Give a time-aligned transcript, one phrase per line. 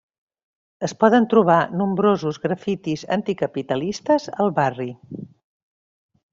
[0.87, 4.91] Es poden trobar nombrosos grafitis anticapitalistes al barri.